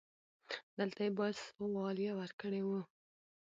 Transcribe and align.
دلته 0.79 0.99
يې 1.05 1.11
بايد 1.17 1.37
سواليه 1.45 2.11
ورکړې 2.19 2.61
و. 2.67 2.69